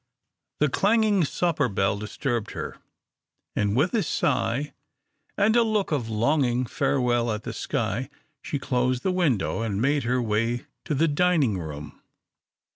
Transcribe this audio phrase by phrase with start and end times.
[0.59, 2.77] The clanging supper bell disturbed her,
[3.55, 4.73] and, with a sigh
[5.37, 8.09] and a look of longing farewell at the sky,
[8.41, 12.01] she closed the window and made her way to the dining room.